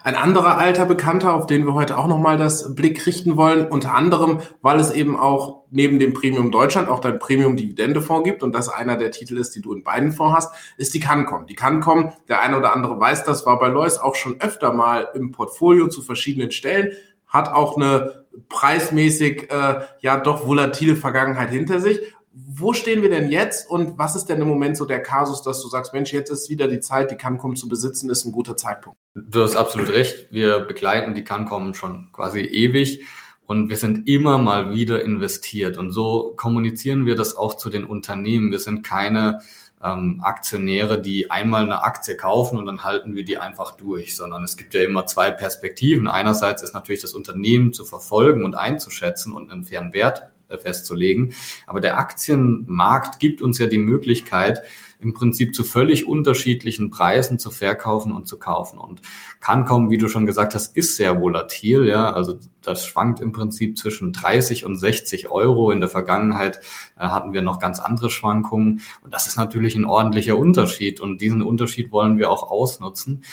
Ein 0.05 0.13
anderer 0.13 0.59
alter 0.59 0.85
Bekannter, 0.85 1.33
auf 1.33 1.47
den 1.47 1.65
wir 1.65 1.73
heute 1.73 1.97
auch 1.97 2.05
nochmal 2.05 2.37
das 2.37 2.75
Blick 2.75 3.07
richten 3.07 3.37
wollen, 3.37 3.67
unter 3.67 3.95
anderem, 3.95 4.39
weil 4.61 4.79
es 4.79 4.91
eben 4.91 5.17
auch 5.19 5.63
neben 5.71 5.97
dem 5.97 6.13
Premium 6.13 6.51
Deutschland 6.51 6.89
auch 6.89 6.99
dein 6.99 7.17
Premium 7.17 7.55
Dividende 7.55 8.03
Fonds 8.03 8.23
gibt 8.23 8.43
und 8.43 8.53
das 8.53 8.69
einer 8.69 8.97
der 8.97 9.09
Titel 9.09 9.35
ist, 9.35 9.55
die 9.55 9.61
du 9.61 9.73
in 9.73 9.83
beiden 9.83 10.11
Fonds 10.11 10.35
hast, 10.35 10.53
ist 10.77 10.93
die 10.93 10.99
Cancom. 10.99 11.47
Die 11.47 11.55
Cancom, 11.55 12.13
der 12.27 12.43
eine 12.43 12.59
oder 12.59 12.75
andere 12.75 12.99
weiß 12.99 13.23
das, 13.23 13.47
war 13.47 13.57
bei 13.57 13.67
Lois 13.67 13.97
auch 13.97 14.13
schon 14.13 14.39
öfter 14.41 14.73
mal 14.73 15.07
im 15.15 15.31
Portfolio 15.31 15.87
zu 15.87 16.03
verschiedenen 16.03 16.51
Stellen, 16.51 16.91
hat 17.25 17.51
auch 17.51 17.75
eine 17.75 18.25
preismäßig 18.47 19.49
äh, 19.51 19.79
ja 20.01 20.17
doch 20.17 20.45
volatile 20.45 20.95
Vergangenheit 20.95 21.49
hinter 21.49 21.79
sich 21.79 21.99
wo 22.37 22.73
stehen 22.73 23.01
wir 23.01 23.09
denn 23.09 23.31
jetzt 23.31 23.69
und 23.69 23.97
was 23.97 24.17
ist 24.17 24.25
denn 24.25 24.41
im 24.41 24.47
Moment 24.49 24.75
so 24.75 24.85
der 24.85 25.01
Kasus, 25.01 25.41
dass 25.41 25.61
du 25.61 25.69
sagst, 25.69 25.93
Mensch, 25.93 26.11
jetzt 26.11 26.29
ist 26.29 26.49
wieder 26.49 26.67
die 26.67 26.81
Zeit, 26.81 27.09
die 27.09 27.15
Cancom 27.15 27.55
zu 27.55 27.69
besitzen, 27.69 28.09
ist 28.09 28.25
ein 28.25 28.33
guter 28.33 28.57
Zeitpunkt? 28.57 28.99
Du 29.13 29.41
hast 29.41 29.55
absolut 29.55 29.89
recht. 29.89 30.27
Wir 30.31 30.59
begleiten 30.59 31.13
die 31.13 31.23
Cancom 31.23 31.73
schon 31.73 32.09
quasi 32.11 32.41
ewig 32.41 33.05
und 33.45 33.69
wir 33.69 33.77
sind 33.77 34.09
immer 34.09 34.37
mal 34.37 34.73
wieder 34.73 35.01
investiert 35.01 35.77
und 35.77 35.91
so 35.91 36.33
kommunizieren 36.35 37.05
wir 37.05 37.15
das 37.15 37.37
auch 37.37 37.55
zu 37.55 37.69
den 37.69 37.85
Unternehmen. 37.85 38.51
Wir 38.51 38.59
sind 38.59 38.83
keine 38.83 39.39
ähm, 39.81 40.19
Aktionäre, 40.21 41.01
die 41.01 41.31
einmal 41.31 41.63
eine 41.63 41.83
Aktie 41.83 42.17
kaufen 42.17 42.59
und 42.59 42.65
dann 42.65 42.83
halten 42.83 43.15
wir 43.15 43.23
die 43.23 43.37
einfach 43.37 43.77
durch, 43.77 44.17
sondern 44.17 44.43
es 44.43 44.57
gibt 44.57 44.73
ja 44.73 44.81
immer 44.81 45.05
zwei 45.05 45.31
Perspektiven. 45.31 46.09
Einerseits 46.09 46.63
ist 46.63 46.73
natürlich 46.73 47.01
das 47.01 47.13
Unternehmen 47.13 47.71
zu 47.71 47.85
verfolgen 47.85 48.43
und 48.43 48.55
einzuschätzen 48.55 49.31
und 49.31 49.49
einen 49.51 49.63
fairen 49.63 49.93
Wert 49.93 50.34
festzulegen. 50.57 51.33
Aber 51.67 51.81
der 51.81 51.97
Aktienmarkt 51.97 53.19
gibt 53.19 53.41
uns 53.41 53.57
ja 53.59 53.67
die 53.67 53.77
Möglichkeit, 53.77 54.63
im 54.99 55.13
Prinzip 55.13 55.53
zu 55.53 55.63
völlig 55.63 56.07
unterschiedlichen 56.07 56.89
Preisen 56.89 57.37
zu 57.37 57.51
verkaufen 57.51 58.11
und 58.11 58.27
zu 58.27 58.39
kaufen. 58.39 58.79
Und 58.79 59.01
Cancom, 59.39 59.89
wie 59.89 59.97
du 59.97 60.07
schon 60.07 60.25
gesagt 60.25 60.55
hast, 60.55 60.75
ist 60.75 60.95
sehr 60.95 61.21
volatil. 61.21 61.85
Ja, 61.85 62.11
also 62.11 62.39
das 62.61 62.85
schwankt 62.85 63.19
im 63.19 63.31
Prinzip 63.31 63.77
zwischen 63.77 64.13
30 64.13 64.65
und 64.65 64.77
60 64.77 65.29
Euro. 65.29 65.71
In 65.71 65.79
der 65.79 65.89
Vergangenheit 65.89 66.59
äh, 66.97 67.07
hatten 67.07 67.33
wir 67.33 67.41
noch 67.41 67.59
ganz 67.59 67.79
andere 67.79 68.09
Schwankungen. 68.09 68.81
Und 69.01 69.13
das 69.13 69.27
ist 69.27 69.37
natürlich 69.37 69.75
ein 69.75 69.85
ordentlicher 69.85 70.37
Unterschied. 70.37 70.99
Und 71.01 71.21
diesen 71.21 71.41
Unterschied 71.41 71.91
wollen 71.91 72.17
wir 72.17 72.31
auch 72.31 72.49
ausnutzen. 72.49 73.23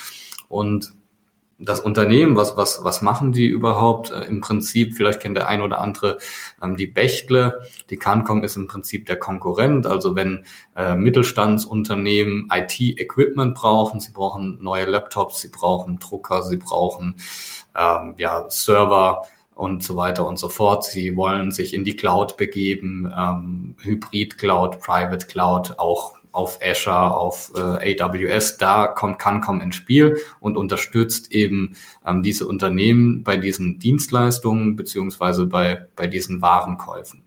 Und 0.49 0.93
das 1.64 1.81
Unternehmen, 1.81 2.37
was, 2.37 2.57
was, 2.57 2.85
was 2.85 3.02
machen 3.02 3.33
die 3.33 3.47
überhaupt? 3.47 4.11
Äh, 4.11 4.25
Im 4.25 4.40
Prinzip, 4.40 4.95
vielleicht 4.97 5.21
kennt 5.21 5.37
der 5.37 5.49
ein 5.49 5.62
oder 5.62 5.81
andere 5.81 6.19
ähm, 6.62 6.76
die 6.76 6.87
Bechtle. 6.87 7.62
Die 7.90 7.97
Cancom 7.97 8.45
ist 8.45 8.57
im 8.57 8.66
Prinzip 8.66 9.07
der 9.07 9.16
Konkurrent. 9.16 9.87
Also 9.87 10.16
wenn 10.16 10.45
äh, 10.76 10.95
Mittelstandsunternehmen 10.95 12.49
IT-Equipment 12.52 13.54
brauchen, 13.54 14.00
sie 14.00 14.12
brauchen 14.12 14.59
neue 14.62 14.87
Laptops, 14.87 15.40
sie 15.40 15.49
brauchen 15.49 15.99
Drucker, 15.99 16.42
sie 16.42 16.57
brauchen 16.57 17.16
ähm, 17.76 18.14
ja, 18.19 18.47
Server, 18.49 19.23
und 19.54 19.83
so 19.83 19.97
weiter 19.97 20.26
und 20.26 20.38
so 20.38 20.49
fort. 20.49 20.85
Sie 20.85 21.16
wollen 21.16 21.50
sich 21.50 21.75
in 21.75 21.85
die 21.85 21.95
Cloud 21.95 22.37
begeben, 22.37 23.12
ähm, 23.16 23.76
Hybrid 23.83 24.38
Cloud, 24.38 24.81
Private 24.81 25.26
Cloud, 25.26 25.78
auch 25.78 26.14
auf 26.33 26.59
Azure, 26.62 27.15
auf 27.15 27.53
äh, 27.55 28.01
AWS, 28.01 28.57
da 28.59 28.89
kommt 28.89 29.19
Cancom 29.19 29.61
ins 29.61 29.77
Spiel 29.77 30.19
und 30.41 30.57
unterstützt 30.57 31.33
eben 31.33 31.77
ähm, 32.07 32.23
diese 32.23 32.47
Unternehmen 32.47 33.23
bei 33.23 33.37
diesen 33.37 33.79
Dienstleistungen 33.79 34.75
beziehungsweise 34.75 35.47
bei, 35.47 35.87
bei 35.95 36.07
diesen 36.07 36.43
Warenkäufen. 36.43 37.25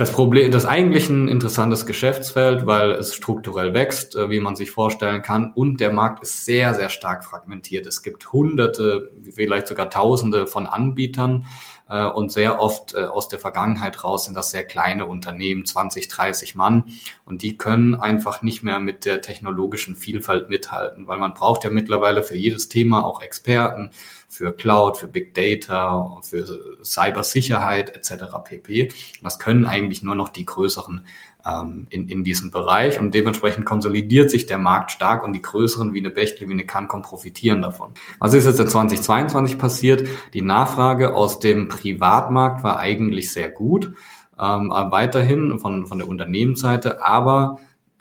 Das 0.00 0.12
Problem, 0.12 0.50
das 0.50 0.64
eigentlich 0.64 1.10
ein 1.10 1.28
interessantes 1.28 1.84
Geschäftsfeld, 1.84 2.64
weil 2.64 2.92
es 2.92 3.14
strukturell 3.14 3.74
wächst, 3.74 4.16
äh, 4.16 4.30
wie 4.30 4.40
man 4.40 4.56
sich 4.56 4.70
vorstellen 4.70 5.20
kann, 5.20 5.52
und 5.52 5.78
der 5.78 5.92
Markt 5.92 6.22
ist 6.22 6.46
sehr, 6.46 6.72
sehr 6.74 6.88
stark 6.88 7.22
fragmentiert. 7.22 7.86
Es 7.86 8.02
gibt 8.02 8.32
Hunderte, 8.32 9.10
vielleicht 9.30 9.66
sogar 9.66 9.90
Tausende 9.90 10.46
von 10.46 10.66
Anbietern 10.66 11.44
äh, 11.90 12.06
und 12.06 12.32
sehr 12.32 12.60
oft 12.60 12.94
äh, 12.94 13.02
aus 13.02 13.28
der 13.28 13.38
Vergangenheit 13.38 14.04
raus 14.04 14.24
sind 14.24 14.34
das 14.34 14.50
sehr 14.50 14.64
kleine 14.64 15.06
Unternehmen, 15.06 15.66
20, 15.66 16.08
30 16.08 16.54
Mann. 16.54 16.84
Und 17.24 17.42
die 17.42 17.58
können 17.58 17.94
einfach 17.94 18.42
nicht 18.42 18.62
mehr 18.62 18.78
mit 18.78 19.04
der 19.04 19.20
technologischen 19.20 19.96
Vielfalt 19.96 20.48
mithalten, 20.48 21.06
weil 21.06 21.18
man 21.18 21.34
braucht 21.34 21.64
ja 21.64 21.70
mittlerweile 21.70 22.22
für 22.22 22.36
jedes 22.36 22.68
Thema 22.68 23.04
auch 23.04 23.20
Experten 23.20 23.90
für 24.28 24.52
Cloud, 24.52 24.96
für 24.96 25.08
Big 25.08 25.34
Data, 25.34 26.18
für 26.22 26.78
Cybersicherheit 26.84 27.96
etc. 27.96 28.24
pp. 28.44 28.92
Das 29.22 29.40
können 29.40 29.66
eigentlich 29.66 30.04
nur 30.04 30.14
noch 30.14 30.28
die 30.28 30.46
größeren 30.46 31.04
ähm, 31.46 31.86
in, 31.90 32.08
in 32.08 32.24
diesem 32.24 32.50
Bereich 32.50 32.98
und 32.98 33.14
dementsprechend 33.14 33.64
konsolidiert 33.64 34.30
sich 34.30 34.46
der 34.46 34.58
Markt 34.58 34.90
stark 34.90 35.24
und 35.24 35.32
die 35.32 35.42
größeren 35.42 35.92
wie 35.94 35.98
eine 35.98 36.10
Bechtle, 36.10 36.48
wie 36.48 36.52
eine 36.52 36.66
Cancom 36.66 37.02
profitieren 37.02 37.62
davon. 37.62 37.92
Was 38.18 38.34
ist 38.34 38.46
jetzt 38.46 38.60
in 38.60 38.68
2022 38.68 39.58
passiert? 39.58 40.08
Die 40.34 40.42
Nachfrage 40.42 41.14
aus 41.14 41.38
dem 41.38 41.68
Privatmarkt 41.68 42.62
war 42.62 42.78
eigentlich 42.78 43.32
sehr 43.32 43.50
gut, 43.50 43.92
ähm, 44.38 44.70
weiterhin 44.70 45.58
von, 45.58 45.86
von 45.86 45.98
der 45.98 46.08
Unternehmensseite, 46.08 47.04
aber 47.04 47.58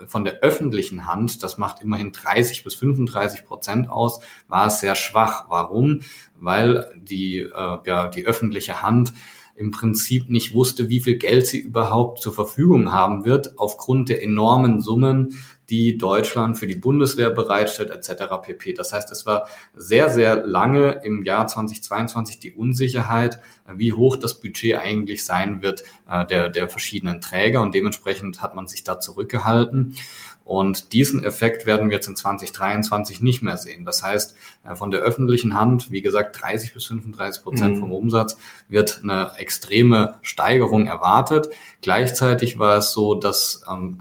von 0.08 0.24
der 0.24 0.40
öffentlichen 0.40 1.08
Hand, 1.08 1.44
das 1.44 1.58
macht 1.58 1.82
immerhin 1.82 2.12
30 2.12 2.64
bis 2.64 2.76
35 2.76 3.46
Prozent 3.46 3.90
aus, 3.90 4.22
war 4.48 4.68
es 4.68 4.80
sehr 4.80 4.96
schwach. 4.96 5.46
Warum? 5.50 6.02
Weil 6.36 6.90
die, 6.96 7.40
äh, 7.40 7.78
ja, 7.86 8.08
die 8.08 8.26
öffentliche 8.26 8.82
Hand 8.82 9.14
im 9.60 9.72
Prinzip 9.72 10.30
nicht 10.30 10.54
wusste, 10.54 10.88
wie 10.88 11.02
viel 11.02 11.18
Geld 11.18 11.46
sie 11.46 11.60
überhaupt 11.60 12.22
zur 12.22 12.34
Verfügung 12.34 12.94
haben 12.94 13.26
wird, 13.26 13.60
aufgrund 13.60 14.08
der 14.08 14.24
enormen 14.24 14.82
Summen, 14.82 15.36
die 15.70 15.98
Deutschland 15.98 16.58
für 16.58 16.68
die 16.68 16.76
Bundeswehr 16.76 17.30
bereitstellt, 17.30 17.92
etc. 17.92 18.24
pp. 18.42 18.74
Das 18.74 18.94
heißt, 18.94 19.12
es 19.12 19.26
war 19.26 19.48
sehr, 19.76 20.10
sehr 20.10 20.46
lange 20.46 21.02
im 21.04 21.24
Jahr 21.24 21.48
2022 21.48 22.40
die 22.40 22.52
Unsicherheit, 22.52 23.40
wie 23.72 23.94
hoch 23.94 24.16
das 24.16 24.40
Budget 24.40 24.78
eigentlich 24.78 25.24
sein 25.24 25.62
wird 25.62 25.84
äh, 26.10 26.26
der, 26.26 26.50
der 26.50 26.70
verschiedenen 26.70 27.22
Träger 27.22 27.62
und 27.62 27.76
dementsprechend 27.76 28.42
hat 28.42 28.56
man 28.56 28.68
sich 28.68 28.84
da 28.84 29.00
zurückgehalten. 29.00 29.96
Und 30.50 30.94
diesen 30.94 31.24
Effekt 31.24 31.68
werden 31.68 31.92
wir 31.92 31.98
jetzt 31.98 32.08
in 32.08 32.16
2023 32.16 33.22
nicht 33.22 33.44
mehr 33.44 33.58
sehen. 33.58 33.86
Das 33.86 34.02
heißt, 34.02 34.36
äh, 34.64 34.76
von 34.76 34.90
der 34.90 35.02
öffentlichen 35.02 35.54
Hand, 35.54 35.92
wie 35.92 36.02
gesagt, 36.02 36.42
30 36.42 36.74
bis 36.74 36.86
35 36.86 37.44
Prozent 37.44 37.76
mhm. 37.76 37.82
vom 37.82 37.92
Umsatz 37.92 38.36
wird 38.68 39.02
eine 39.04 39.34
extreme 39.38 40.16
Steigerung 40.24 40.88
erwartet. 40.88 41.50
Gleichzeitig 41.82 42.58
war 42.58 42.78
es 42.78 42.94
so, 42.94 43.14
dass 43.14 43.62
ähm, 43.70 44.00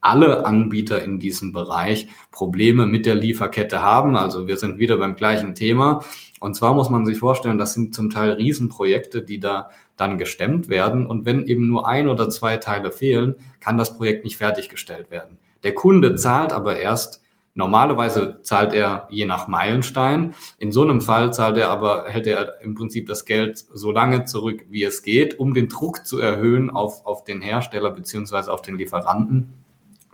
alle 0.00 0.46
Anbieter 0.46 1.02
in 1.02 1.18
diesem 1.18 1.52
Bereich 1.52 2.08
Probleme 2.30 2.86
mit 2.86 3.06
der 3.06 3.14
Lieferkette 3.14 3.82
haben. 3.82 4.16
Also 4.16 4.46
wir 4.46 4.56
sind 4.56 4.78
wieder 4.78 4.96
beim 4.96 5.16
gleichen 5.16 5.54
Thema. 5.54 6.04
Und 6.40 6.54
zwar 6.54 6.74
muss 6.74 6.88
man 6.88 7.04
sich 7.04 7.18
vorstellen, 7.18 7.58
das 7.58 7.74
sind 7.74 7.94
zum 7.94 8.10
Teil 8.10 8.32
Riesenprojekte, 8.32 9.22
die 9.22 9.40
da 9.40 9.70
dann 9.96 10.16
gestemmt 10.16 10.68
werden. 10.68 11.06
Und 11.06 11.26
wenn 11.26 11.46
eben 11.46 11.68
nur 11.68 11.86
ein 11.86 12.08
oder 12.08 12.30
zwei 12.30 12.56
Teile 12.56 12.90
fehlen, 12.90 13.36
kann 13.60 13.76
das 13.76 13.96
Projekt 13.96 14.24
nicht 14.24 14.38
fertiggestellt 14.38 15.10
werden. 15.10 15.38
Der 15.62 15.74
Kunde 15.74 16.14
zahlt 16.16 16.54
aber 16.54 16.78
erst, 16.78 17.22
normalerweise 17.54 18.40
zahlt 18.42 18.72
er 18.72 19.06
je 19.10 19.26
nach 19.26 19.46
Meilenstein. 19.46 20.34
In 20.58 20.72
so 20.72 20.82
einem 20.82 21.02
Fall 21.02 21.34
zahlt 21.34 21.58
er 21.58 21.68
aber, 21.68 22.06
hält 22.08 22.26
er 22.26 22.62
im 22.62 22.74
Prinzip 22.74 23.06
das 23.06 23.26
Geld 23.26 23.58
so 23.58 23.90
lange 23.90 24.24
zurück, 24.24 24.64
wie 24.70 24.84
es 24.84 25.02
geht, 25.02 25.38
um 25.38 25.52
den 25.52 25.68
Druck 25.68 26.06
zu 26.06 26.18
erhöhen 26.18 26.70
auf, 26.70 27.04
auf 27.04 27.24
den 27.24 27.42
Hersteller 27.42 27.90
beziehungsweise 27.90 28.50
auf 28.50 28.62
den 28.62 28.78
Lieferanten. 28.78 29.52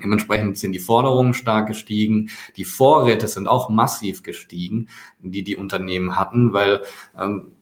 Dementsprechend 0.02 0.58
sind 0.58 0.72
die 0.72 0.78
Forderungen 0.78 1.34
stark 1.34 1.68
gestiegen. 1.68 2.30
Die 2.56 2.64
Vorräte 2.64 3.28
sind 3.28 3.48
auch 3.48 3.70
massiv 3.70 4.22
gestiegen, 4.22 4.88
die 5.20 5.42
die 5.42 5.56
Unternehmen 5.56 6.16
hatten, 6.16 6.52
weil 6.52 6.82
ähm, 7.18 7.52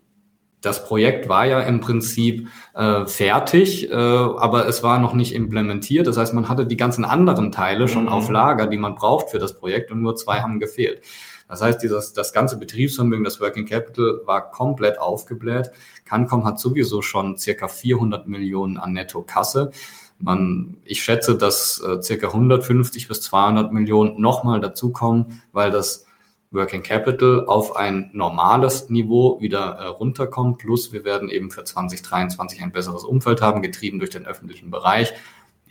das 0.65 0.85
Projekt 0.87 1.29
war 1.29 1.45
ja 1.47 1.61
im 1.61 1.81
Prinzip 1.81 2.49
äh, 2.75 3.07
fertig, 3.07 3.91
äh, 3.91 3.95
aber 3.95 4.67
es 4.67 4.83
war 4.83 4.99
noch 4.99 5.13
nicht 5.13 5.35
implementiert. 5.35 6.07
Das 6.07 6.17
heißt, 6.17 6.33
man 6.35 6.49
hatte 6.49 6.67
die 6.67 6.77
ganzen 6.77 7.05
anderen 7.05 7.53
Teile 7.53 7.87
schon 7.87 8.05
mhm. 8.05 8.09
auf 8.09 8.31
Lager, 8.31 8.67
die 8.67 8.79
man 8.79 8.95
braucht 8.95 9.31
für 9.31 9.39
das 9.39 9.59
Projekt 9.59 9.91
und 9.91 10.01
nur 10.01 10.17
zwei 10.17 10.41
haben 10.41 10.61
gefehlt. 10.61 11.03
Das 11.49 11.61
heißt, 11.61 11.83
dieses, 11.83 12.15
das 12.15 12.33
ganze 12.33 12.57
Betriebsvermögen, 12.57 13.25
das 13.25 13.41
Working 13.41 13.67
Capital 13.67 14.23
war 14.25 14.51
komplett 14.51 14.99
aufgebläht. 14.99 15.71
Cancom 16.07 16.45
hat 16.47 16.59
sowieso 16.59 17.03
schon 17.03 17.37
circa 17.37 17.69
400 17.69 18.27
Millionen 18.27 18.79
an 18.79 18.95
Netto-Kasse. 18.95 19.71
Man, 20.19 20.77
ich 20.85 21.03
schätze, 21.03 21.37
dass 21.37 21.81
äh, 21.81 22.03
circa 22.03 22.29
150 22.29 23.09
bis 23.09 23.23
200 23.23 23.73
Millionen 23.73 24.21
nochmal 24.21 24.61
dazukommen, 24.61 25.43
weil 25.53 25.71
das 25.71 26.07
Working 26.55 26.83
Capital 26.83 27.45
auf 27.47 27.77
ein 27.77 28.11
normales 28.13 28.89
Niveau 28.89 29.41
wieder 29.41 29.77
äh, 29.79 29.87
runterkommt. 29.87 30.59
Plus 30.59 30.93
wir 30.93 31.05
werden 31.05 31.29
eben 31.29 31.51
für 31.51 31.65
2023 31.65 32.63
ein 32.63 32.73
besseres 32.73 33.05
Umfeld 33.05 33.43
haben, 33.43 33.61
getrieben 33.61 33.99
durch 33.99 34.11
den 34.11 34.25
öffentlichen 34.25 34.71
Bereich. 34.71 35.13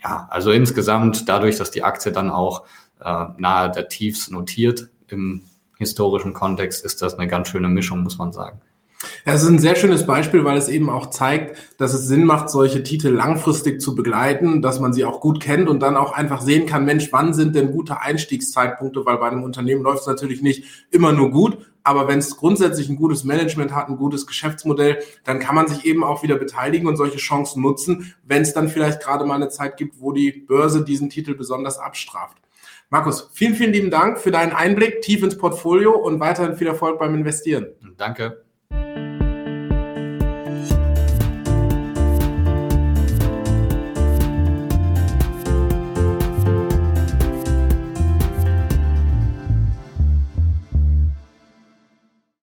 Ja, 0.02 0.28
also 0.30 0.52
insgesamt 0.52 1.28
dadurch, 1.28 1.56
dass 1.56 1.70
die 1.70 1.82
Aktie 1.82 2.12
dann 2.12 2.30
auch 2.30 2.64
äh, 3.00 3.24
nahe 3.38 3.70
der 3.70 3.88
Tiefs 3.88 4.30
notiert 4.30 4.90
im 5.08 5.42
historischen 5.78 6.34
Kontext, 6.34 6.84
ist 6.84 7.02
das 7.02 7.14
eine 7.14 7.28
ganz 7.28 7.48
schöne 7.48 7.68
Mischung, 7.68 8.02
muss 8.02 8.18
man 8.18 8.32
sagen. 8.32 8.60
Es 9.24 9.42
ist 9.42 9.48
ein 9.48 9.58
sehr 9.58 9.76
schönes 9.76 10.06
Beispiel, 10.06 10.44
weil 10.44 10.56
es 10.56 10.68
eben 10.68 10.90
auch 10.90 11.10
zeigt, 11.10 11.56
dass 11.78 11.94
es 11.94 12.06
Sinn 12.06 12.24
macht, 12.24 12.50
solche 12.50 12.82
Titel 12.82 13.08
langfristig 13.08 13.80
zu 13.80 13.94
begleiten, 13.94 14.62
dass 14.62 14.80
man 14.80 14.92
sie 14.92 15.04
auch 15.04 15.20
gut 15.20 15.40
kennt 15.40 15.68
und 15.68 15.80
dann 15.80 15.96
auch 15.96 16.12
einfach 16.12 16.40
sehen 16.40 16.66
kann, 16.66 16.84
Mensch, 16.84 17.12
wann 17.12 17.34
sind 17.34 17.54
denn 17.54 17.72
gute 17.72 18.00
Einstiegszeitpunkte, 18.00 19.06
weil 19.06 19.18
bei 19.18 19.28
einem 19.28 19.42
Unternehmen 19.42 19.82
läuft 19.82 20.02
es 20.02 20.06
natürlich 20.06 20.42
nicht 20.42 20.86
immer 20.90 21.12
nur 21.12 21.30
gut, 21.30 21.58
aber 21.84 22.08
wenn 22.08 22.18
es 22.18 22.36
grundsätzlich 22.36 22.88
ein 22.88 22.96
gutes 22.96 23.24
Management 23.24 23.74
hat, 23.74 23.88
ein 23.88 23.98
gutes 23.98 24.26
Geschäftsmodell, 24.26 25.02
dann 25.22 25.38
kann 25.38 25.54
man 25.54 25.68
sich 25.68 25.84
eben 25.84 26.02
auch 26.02 26.22
wieder 26.22 26.36
beteiligen 26.36 26.88
und 26.88 26.96
solche 26.96 27.18
Chancen 27.18 27.62
nutzen, 27.62 28.14
wenn 28.24 28.42
es 28.42 28.54
dann 28.54 28.68
vielleicht 28.68 29.02
gerade 29.02 29.26
mal 29.26 29.34
eine 29.34 29.50
Zeit 29.50 29.76
gibt, 29.76 30.00
wo 30.00 30.12
die 30.12 30.32
Börse 30.32 30.82
diesen 30.82 31.10
Titel 31.10 31.34
besonders 31.34 31.78
abstraft. 31.78 32.38
Markus, 32.88 33.28
vielen, 33.32 33.54
vielen 33.54 33.72
lieben 33.72 33.90
Dank 33.90 34.18
für 34.18 34.30
deinen 34.30 34.52
Einblick 34.52 35.02
tief 35.02 35.22
ins 35.22 35.36
Portfolio 35.36 35.92
und 35.92 36.20
weiterhin 36.20 36.56
viel 36.56 36.66
Erfolg 36.66 36.98
beim 36.98 37.14
Investieren. 37.14 37.66
Danke. 37.96 38.44